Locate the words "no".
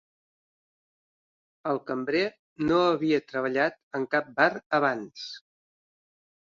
2.71-2.81